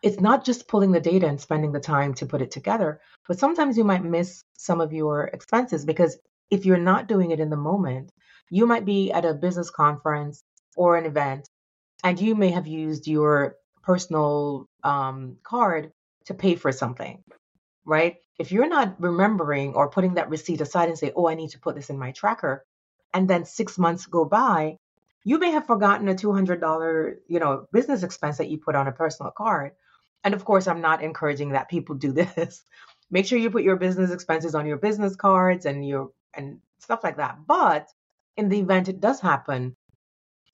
[0.03, 3.39] it's not just pulling the data and spending the time to put it together, but
[3.39, 6.19] sometimes you might miss some of your expenses because
[6.51, 8.11] if you're not doing it in the moment,
[8.51, 10.43] you might be at a business conference
[10.77, 11.49] or an event
[12.05, 15.93] and you may have used your personal um, card
[16.27, 17.23] to pay for something
[17.87, 18.17] right?
[18.39, 21.61] If you're not remembering or putting that receipt aside and say, oh, I need to
[21.61, 22.65] put this in my tracker,
[23.15, 24.79] and then six months go by,
[25.25, 28.93] you may have forgotten a $200, you know, business expense that you put on a
[28.93, 29.73] personal card.
[30.25, 32.65] And of course, I'm not encouraging that people do this.
[33.11, 37.05] Make sure you put your business expenses on your business cards and your and stuff
[37.05, 37.39] like that.
[37.47, 37.89] But
[38.37, 39.77] in the event it does happen,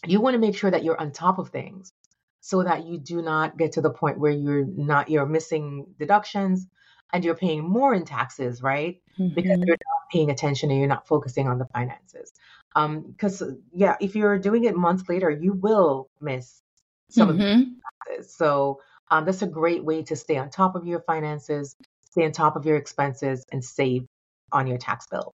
[0.07, 1.93] you want to make sure that you're on top of things
[2.41, 6.67] so that you do not get to the point where you're not you're missing deductions
[7.13, 9.01] and you're paying more in taxes, right?
[9.35, 9.67] Because Mhm.
[9.67, 12.33] you're not paying attention and you're not focusing on the finances.
[12.75, 16.63] Um, because yeah, if you're doing it months later, you will miss
[17.11, 17.77] some of the Mhm.
[18.09, 18.35] taxes.
[18.35, 21.77] So um, that's a great way to stay on top of your finances,
[22.11, 24.07] stay on top of your expenses, and save
[24.53, 25.33] on your tax bill.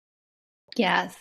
[0.75, 1.15] Yes.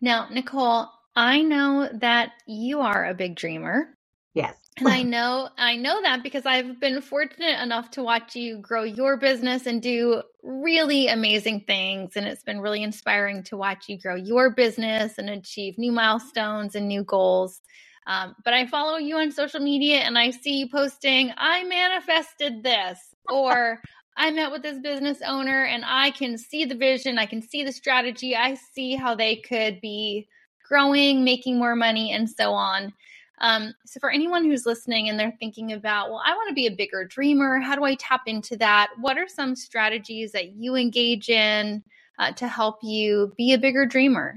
[0.00, 3.96] Now, Nicole, I know that you are a big dreamer.
[4.34, 4.56] Yes.
[4.78, 8.84] And I know I know that because I've been fortunate enough to watch you grow
[8.84, 13.98] your business and do really amazing things and it's been really inspiring to watch you
[13.98, 17.60] grow your business and achieve new milestones and new goals.
[18.06, 22.62] Um, but I follow you on social media and I see you posting, I manifested
[22.62, 23.80] this, or
[24.16, 27.64] I met with this business owner and I can see the vision, I can see
[27.64, 30.28] the strategy, I see how they could be
[30.66, 32.92] growing, making more money, and so on.
[33.38, 36.66] Um, so, for anyone who's listening and they're thinking about, well, I want to be
[36.66, 38.90] a bigger dreamer, how do I tap into that?
[39.00, 41.82] What are some strategies that you engage in
[42.18, 44.36] uh, to help you be a bigger dreamer?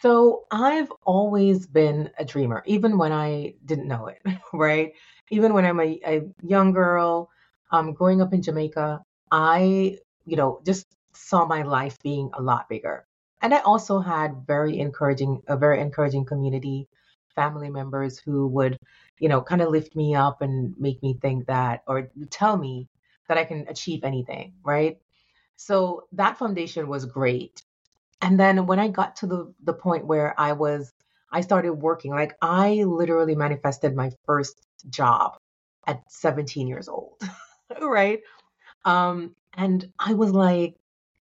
[0.00, 4.20] So I've always been a dreamer, even when I didn't know it,
[4.52, 4.92] right?
[5.30, 7.30] Even when I'm a, a young girl,
[7.70, 12.68] um, growing up in Jamaica, I, you know, just saw my life being a lot
[12.68, 13.06] bigger.
[13.42, 16.88] And I also had very encouraging, a very encouraging community,
[17.34, 18.78] family members who would,
[19.20, 22.88] you know, kind of lift me up and make me think that, or tell me
[23.28, 24.98] that I can achieve anything, right?
[25.56, 27.62] So that foundation was great.
[28.22, 30.92] And then when I got to the the point where I was
[31.32, 35.36] I started working, like I literally manifested my first job
[35.86, 37.20] at 17 years old,
[37.82, 38.20] right?
[38.84, 40.76] Um and I was like,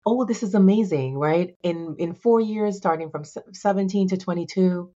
[0.06, 1.56] "Oh, this is amazing," right?
[1.62, 4.92] In in 4 years starting from 17 to 22,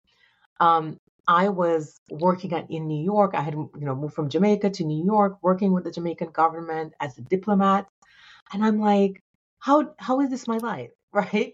[0.59, 3.33] um I was working at in New York.
[3.35, 6.93] I had, you know, moved from Jamaica to New York, working with the Jamaican government
[6.99, 7.87] as a diplomat.
[8.53, 9.23] And I'm like,
[9.59, 11.53] how how is this my life, right?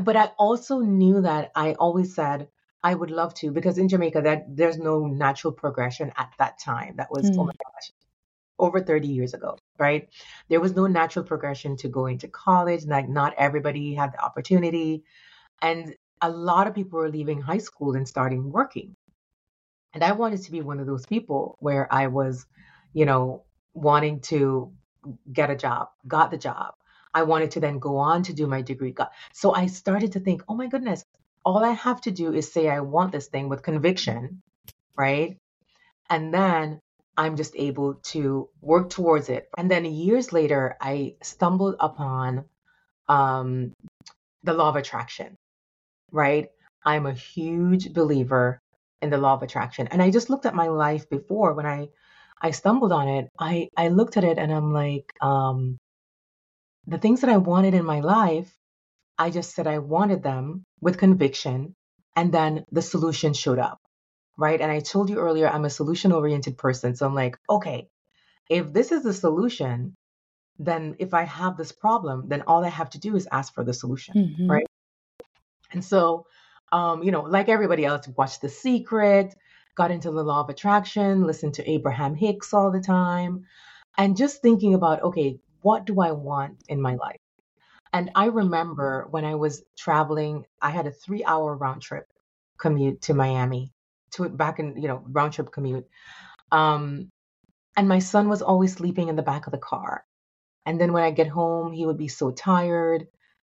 [0.00, 2.48] but I also knew that I always said
[2.82, 6.96] I would love to because in Jamaica that there's no natural progression at that time.
[6.96, 7.46] That was oh Mm.
[7.46, 7.92] my gosh,
[8.60, 10.08] over 30 years ago, right?
[10.48, 12.84] There was no natural progression to going to college.
[12.84, 15.04] Like not everybody had the opportunity.
[15.62, 18.94] And a lot of people were leaving high school and starting working.
[19.92, 22.46] And I wanted to be one of those people where I was,
[22.92, 23.44] you know,
[23.74, 24.72] wanting to
[25.32, 26.74] get a job, got the job.
[27.12, 28.92] I wanted to then go on to do my degree.
[28.92, 31.04] Got, so I started to think, oh my goodness,
[31.44, 34.42] all I have to do is say I want this thing with conviction,
[34.96, 35.38] right?
[36.08, 36.80] And then
[37.20, 39.50] I'm just able to work towards it.
[39.58, 42.46] And then years later, I stumbled upon
[43.08, 43.74] um,
[44.42, 45.36] the law of attraction,
[46.10, 46.48] right?
[46.82, 48.58] I'm a huge believer
[49.02, 49.88] in the law of attraction.
[49.88, 51.88] And I just looked at my life before when I
[52.40, 53.28] I stumbled on it.
[53.38, 55.76] I I looked at it and I'm like, um,
[56.86, 58.50] the things that I wanted in my life,
[59.18, 61.74] I just said I wanted them with conviction,
[62.16, 63.78] and then the solution showed up,
[64.36, 64.60] right?
[64.60, 66.96] And I told you earlier, I'm a solution oriented person.
[66.96, 67.88] So I'm like, okay,
[68.48, 69.94] if this is the solution,
[70.58, 73.64] then if I have this problem, then all I have to do is ask for
[73.64, 74.48] the solution, Mhm.
[74.48, 74.66] right?
[75.72, 76.26] And so,
[76.72, 79.34] um, you know, like everybody else, watched The Secret,
[79.74, 83.46] got into the law of attraction, listened to Abraham Hicks all the time,
[83.96, 87.20] and just thinking about, okay, what do I want in my life?
[87.92, 92.06] And I remember when I was traveling, I had a three hour round trip
[92.58, 93.72] commute to Miami,
[94.12, 95.86] to it back in, you know, round trip commute.
[96.52, 97.10] Um,
[97.76, 100.04] and my son was always sleeping in the back of the car.
[100.66, 103.06] And then when I get home, he would be so tired.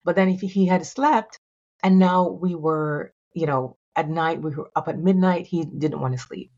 [0.05, 1.39] But then if he had slept,
[1.83, 6.01] and now we were, you know, at night, we were up at midnight, he didn't
[6.01, 6.51] want to sleep.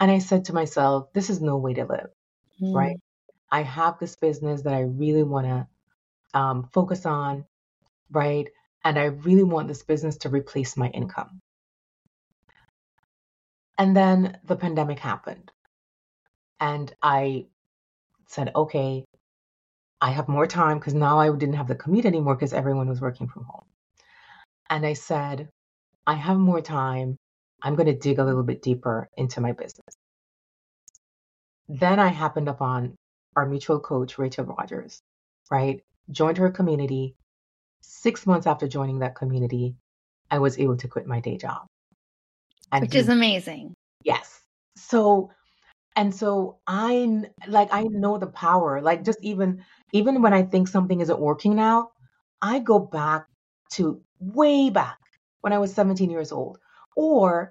[0.00, 2.10] And I said to myself, this is no way to live,
[2.60, 2.74] mm.
[2.74, 2.96] right?
[3.50, 7.44] I have this business that I really want to um, focus on,
[8.10, 8.48] right?
[8.84, 11.40] And I really want this business to replace my income.
[13.78, 15.52] And then the pandemic happened.
[16.60, 17.46] And I
[18.26, 19.04] said, okay,
[20.00, 23.00] I have more time because now I didn't have the commute anymore because everyone was
[23.00, 23.64] working from home.
[24.68, 25.48] And I said,
[26.06, 27.16] I have more time.
[27.62, 29.96] I'm going to dig a little bit deeper into my business.
[31.68, 32.96] Then I happened upon
[33.36, 35.00] our mutual coach, Rachel Rogers,
[35.50, 35.82] right?
[36.10, 37.14] Joined her community.
[37.82, 39.76] Six months after joining that community,
[40.30, 41.66] I was able to quit my day job.
[42.72, 43.74] And Which is amazing.
[44.04, 44.40] Yes.
[44.76, 45.30] So,
[45.96, 48.80] and so I like, I know the power.
[48.80, 51.90] Like, just even, even when I think something isn't working now,
[52.40, 53.26] I go back
[53.72, 54.98] to way back
[55.40, 56.58] when I was 17 years old
[56.96, 57.50] or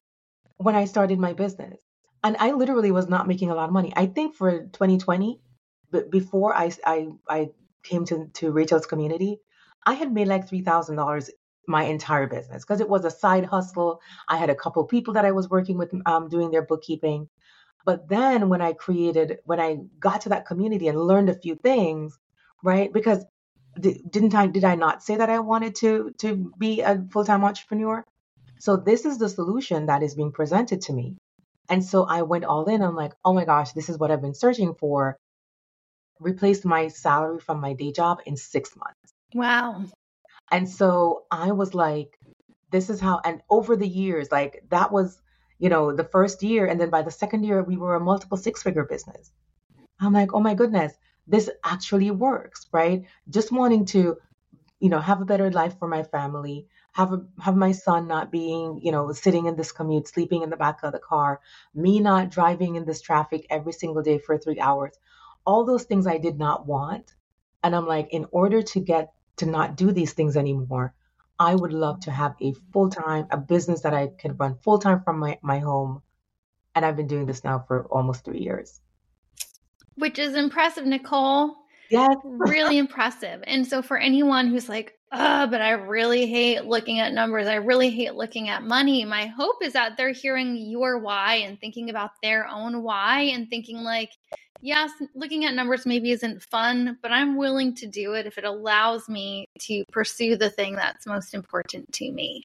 [0.58, 1.80] when I started my business.
[2.24, 3.94] And I literally was not making a lot of money.
[3.96, 5.40] I think for 2020,
[5.92, 7.50] but before I, I, I
[7.84, 9.40] came to, to Rachel's community,
[9.86, 11.30] I had made like $3,000
[11.68, 14.02] my entire business because it was a side hustle.
[14.28, 17.30] I had a couple people that I was working with um, doing their bookkeeping.
[17.86, 21.56] But then when I created, when I got to that community and learned a few
[21.56, 22.18] things,
[22.64, 22.92] right?
[22.92, 23.26] Because
[23.80, 28.04] didn't I did I not say that I wanted to to be a full-time entrepreneur?
[28.60, 31.18] So this is the solution that is being presented to me.
[31.70, 32.82] And so I went all in.
[32.82, 35.18] I'm like, oh my gosh, this is what I've been searching for.
[36.20, 39.14] Replaced my salary from my day job in six months.
[39.34, 39.86] Wow.
[40.52, 42.20] And so I was like,
[42.72, 45.22] this is how, and over the years, like that was,
[45.60, 46.66] you know, the first year.
[46.66, 49.32] And then by the second year, we were a multiple six figure business.
[50.00, 50.94] I'm like, oh my goodness
[51.28, 53.04] this actually works, right?
[53.30, 54.18] Just wanting to,
[54.80, 58.32] you know, have a better life for my family, have a, have my son not
[58.32, 61.42] being, you know, sitting in this commute, sleeping in the back of the car,
[61.76, 64.94] me not driving in this traffic every single day for three hours.
[65.46, 67.14] All those things I did not want.
[67.64, 70.94] And I'm like, in order to get to not do these things anymore,
[71.40, 74.80] I would love to have a full time, a business that I can run full
[74.80, 76.02] time from my, my home.
[76.76, 78.82] And I've been doing this now for almost three years
[79.98, 81.56] which is impressive, Nicole.
[81.90, 82.16] Yes.
[82.24, 83.44] really impressive.
[83.46, 87.48] And so for anyone who's like, oh, but I really hate looking at numbers.
[87.48, 89.06] I really hate looking at money.
[89.06, 93.50] My hope is that they're hearing your why and thinking about their own why and
[93.50, 94.12] thinking like,
[94.62, 98.44] yes, looking at numbers maybe isn't fun, but I'm willing to do it if it
[98.44, 102.44] allows me to pursue the thing that's most important to me.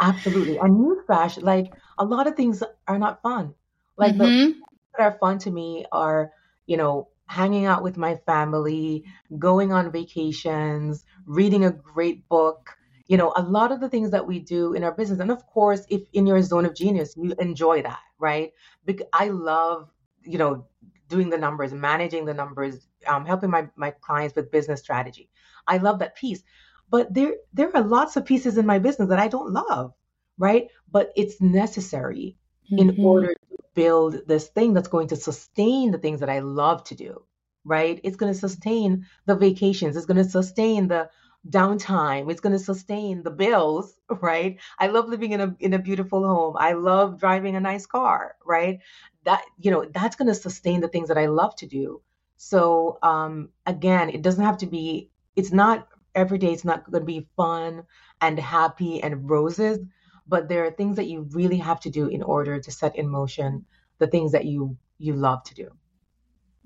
[0.00, 0.58] Absolutely.
[0.58, 3.54] And newsflash, like a lot of things are not fun.
[3.96, 4.50] Like mm-hmm.
[4.50, 4.54] the
[4.98, 6.30] that are fun to me are
[6.66, 9.04] you know, hanging out with my family,
[9.38, 12.76] going on vacations, reading a great book,
[13.08, 15.20] you know, a lot of the things that we do in our business.
[15.20, 18.52] And of course, if in your zone of genius, you enjoy that, right?
[18.84, 19.88] Because I love,
[20.22, 20.66] you know,
[21.08, 25.30] doing the numbers, managing the numbers, um, helping my, my clients with business strategy.
[25.66, 26.42] I love that piece.
[26.88, 29.92] But there there are lots of pieces in my business that I don't love,
[30.38, 30.68] right?
[30.90, 32.36] But it's necessary
[32.70, 32.78] mm-hmm.
[32.78, 36.84] in order to build this thing that's going to sustain the things that I love
[36.84, 37.24] to do,
[37.64, 38.00] right?
[38.04, 41.10] It's going to sustain the vacations, it's going to sustain the
[41.48, 44.58] downtime, it's going to sustain the bills, right?
[44.78, 46.56] I love living in a in a beautiful home.
[46.58, 48.80] I love driving a nice car, right?
[49.24, 52.02] That you know, that's going to sustain the things that I love to do.
[52.36, 57.02] So, um again, it doesn't have to be it's not every day it's not going
[57.02, 57.84] to be fun
[58.20, 59.78] and happy and roses
[60.26, 63.08] but there are things that you really have to do in order to set in
[63.08, 63.64] motion
[63.98, 65.70] the things that you you love to do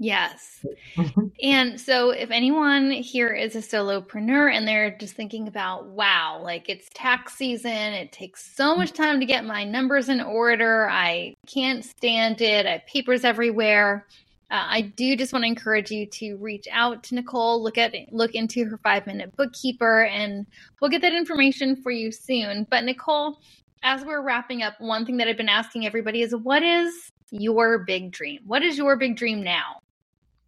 [0.01, 0.65] yes
[1.43, 6.69] and so if anyone here is a solopreneur and they're just thinking about wow like
[6.69, 11.35] it's tax season it takes so much time to get my numbers in order i
[11.47, 14.07] can't stand it i have papers everywhere
[14.51, 17.95] uh, I do just want to encourage you to reach out to Nicole, look at
[18.11, 20.45] look into her five minute bookkeeper, and
[20.81, 22.67] we'll get that information for you soon.
[22.69, 23.39] But Nicole,
[23.85, 26.93] as we're wrapping up, one thing that I've been asking everybody is, what is
[27.31, 28.41] your big dream?
[28.45, 29.80] What is your big dream now?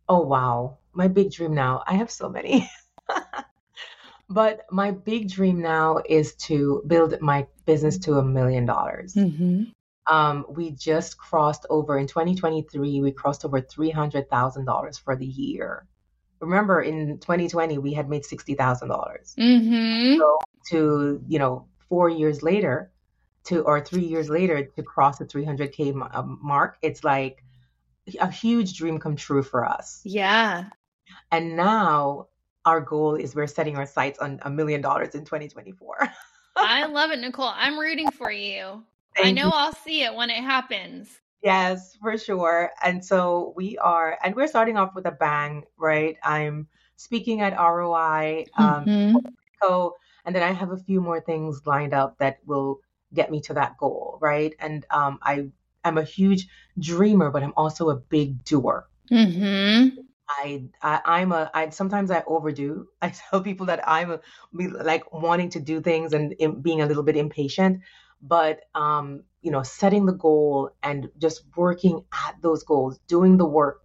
[0.09, 1.83] Oh wow, my big dream now.
[1.87, 2.71] I have so many.
[4.33, 9.15] But my big dream now is to build my business to a million dollars.
[9.15, 9.65] Mm-hmm.
[10.07, 15.87] Um, we just crossed over in 2023, we crossed over $300,000 for the year.
[16.41, 18.57] Remember, in 2020, we had made $60,000.
[19.37, 20.19] Mm-hmm.
[20.19, 20.39] So
[20.71, 22.91] to, you know, four years later,
[23.45, 27.45] to or three years later to cross the 300K um, mark, it's like
[28.21, 30.01] a huge dream come true for us.
[30.05, 30.67] Yeah.
[31.31, 32.29] And now
[32.65, 36.09] our goal is we're setting our sights on a million dollars in 2024.
[36.57, 37.53] I love it, Nicole.
[37.55, 38.85] I'm rooting for you.
[39.17, 39.53] Thank I know you.
[39.53, 41.21] I'll see it when it happens.
[41.43, 42.71] Yes, for sure.
[42.83, 46.17] And so we are, and we're starting off with a bang, right?
[46.23, 49.35] I'm speaking at ROI, um, Mhm.
[49.63, 52.81] so, and then I have a few more things lined up that will
[53.15, 54.55] get me to that goal, right?
[54.61, 55.49] And um, I,
[55.85, 58.89] I'm a huge dreamer, but I'm also a big doer.
[59.11, 59.97] Mhm.
[60.29, 62.87] I, I I'm a I sometimes I overdo.
[63.03, 64.21] I tell people that I'm a,
[64.53, 67.81] like wanting to do things and being a little bit impatient,
[68.23, 73.47] but um you know setting the goal and just working at those goals, doing the
[73.47, 73.83] work,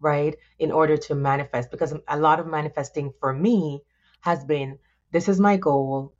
[0.00, 1.70] right, in order to manifest.
[1.70, 3.82] Because a lot of manifesting for me
[4.20, 4.78] has been
[5.12, 6.14] this is my goal,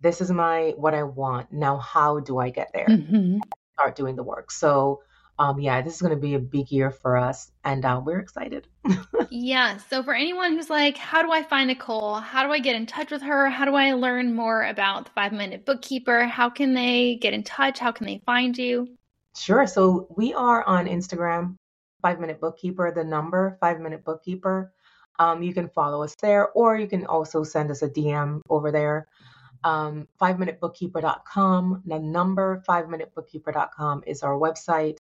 [0.00, 1.52] this is my what I want.
[1.52, 2.88] Now how do I get there?
[2.88, 3.42] Mhm.
[3.74, 4.50] Start doing the work.
[4.50, 5.02] So
[5.38, 8.20] um yeah, this is going to be a big year for us, and uh, we're
[8.20, 8.68] excited.
[9.34, 9.78] Yeah.
[9.88, 12.16] So for anyone who's like, how do I find Nicole?
[12.16, 13.48] How do I get in touch with her?
[13.48, 16.26] How do I learn more about the five minute bookkeeper?
[16.26, 17.78] How can they get in touch?
[17.78, 18.88] How can they find you?
[19.34, 19.66] Sure.
[19.66, 21.56] So we are on Instagram,
[22.02, 24.70] Five Minute Bookkeeper, the number Five Minute Bookkeeper.
[25.18, 28.70] Um, you can follow us there, or you can also send us a DM over
[28.70, 29.06] there.
[29.64, 31.82] Um, FiveMinuteBookkeeper.com.
[31.86, 34.98] The number FiveMinuteBookkeeper.com is our website.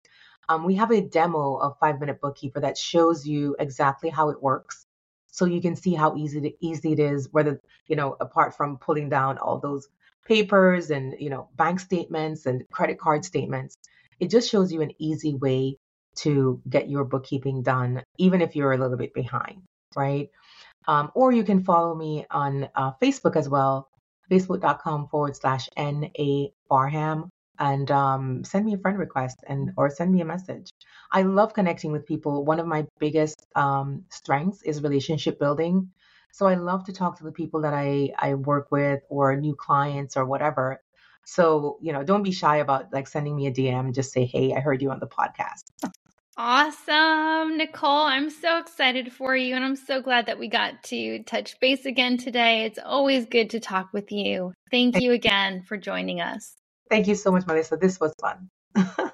[0.49, 4.41] Um, we have a demo of Five Minute Bookkeeper that shows you exactly how it
[4.41, 4.85] works,
[5.27, 7.29] so you can see how easy to, easy it is.
[7.31, 9.87] Whether you know, apart from pulling down all those
[10.27, 13.77] papers and you know bank statements and credit card statements
[14.21, 15.77] it just shows you an easy way
[16.17, 19.63] to get your bookkeeping done, even if you're a little bit behind,
[19.95, 20.29] right?
[20.87, 23.89] Um, or you can follow me on uh, Facebook as well,
[24.31, 27.29] facebook.com forward slash NA Barham,
[27.59, 30.71] and um, send me a friend request and or send me a message.
[31.11, 32.45] I love connecting with people.
[32.45, 35.89] One of my biggest um, strengths is relationship building.
[36.31, 39.53] So I love to talk to the people that I, I work with or new
[39.53, 40.81] clients or whatever
[41.25, 43.93] so, you know, don't be shy about like sending me a DM.
[43.93, 45.63] Just say, hey, I heard you on the podcast.
[46.43, 48.01] Awesome, Nicole.
[48.01, 51.85] I'm so excited for you, and I'm so glad that we got to touch base
[51.85, 52.65] again today.
[52.65, 54.51] It's always good to talk with you.
[54.71, 56.55] Thank you again for joining us.
[56.89, 57.77] Thank you so much, Melissa.
[57.77, 58.49] This was fun.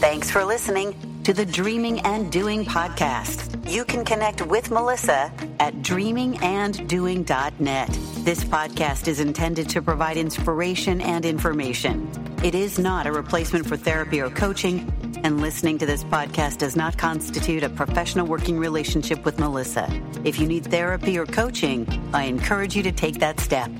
[0.00, 3.72] Thanks for listening to the Dreaming and Doing podcast.
[3.72, 7.88] You can connect with Melissa at dreaminganddoing.net.
[8.18, 12.27] This podcast is intended to provide inspiration and information.
[12.42, 14.88] It is not a replacement for therapy or coaching,
[15.24, 19.90] and listening to this podcast does not constitute a professional working relationship with Melissa.
[20.22, 21.84] If you need therapy or coaching,
[22.14, 23.72] I encourage you to take that step.